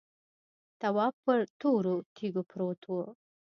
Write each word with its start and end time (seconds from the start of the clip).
تواب 0.81 1.13
پر 1.23 1.39
تورو 1.59 1.95
تیږو 2.15 2.43
پروت 2.49 2.81
و. 2.89 2.93